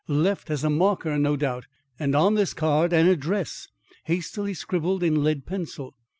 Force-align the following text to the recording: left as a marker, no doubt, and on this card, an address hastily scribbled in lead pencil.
left 0.07 0.49
as 0.49 0.63
a 0.63 0.69
marker, 0.71 1.15
no 1.19 1.35
doubt, 1.37 1.67
and 1.99 2.15
on 2.15 2.33
this 2.33 2.55
card, 2.55 2.91
an 2.91 3.07
address 3.07 3.67
hastily 4.05 4.51
scribbled 4.55 5.03
in 5.03 5.21
lead 5.23 5.45
pencil. 5.45 5.95